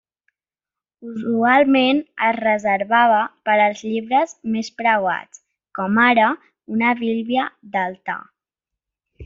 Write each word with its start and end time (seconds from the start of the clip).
Usualment 1.09 1.99
es 2.27 2.37
reservava 2.39 3.19
per 3.49 3.57
als 3.67 3.83
llibres 3.89 4.33
més 4.57 4.73
preuats, 4.83 5.43
com 5.81 6.01
ara 6.07 6.31
una 6.79 6.95
Bíblia 7.05 7.45
d'altar. 7.77 8.21